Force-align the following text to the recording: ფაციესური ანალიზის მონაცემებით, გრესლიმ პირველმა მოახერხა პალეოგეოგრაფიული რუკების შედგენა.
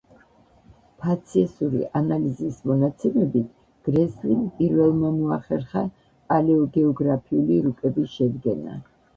ფაციესური 1.01 1.81
ანალიზის 1.99 2.57
მონაცემებით, 2.71 3.51
გრესლიმ 3.89 4.41
პირველმა 4.57 5.13
მოახერხა 5.19 5.85
პალეოგეოგრაფიული 6.33 7.61
რუკების 7.69 8.13
შედგენა. 8.19 8.85